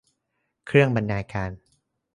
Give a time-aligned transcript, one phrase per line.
[0.67, 1.51] เครื่องบรรณาการ